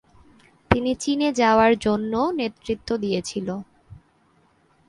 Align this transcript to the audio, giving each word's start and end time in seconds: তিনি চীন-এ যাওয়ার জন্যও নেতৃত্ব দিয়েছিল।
তিনি 0.71 0.91
চীন-এ 0.95 1.29
যাওয়ার 1.41 1.71
জন্যও 1.85 2.27
নেতৃত্ব 2.39 2.89
দিয়েছিল। 2.97 3.47